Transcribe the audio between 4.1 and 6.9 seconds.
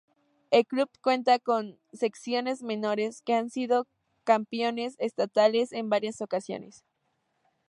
campeones estatales en varias ocasiones.